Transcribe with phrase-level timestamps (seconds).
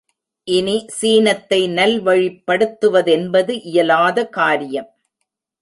[0.47, 4.89] இனி சீனத்தை நல்வழிபடுத்துவதென்பது இயலாத காரியம்.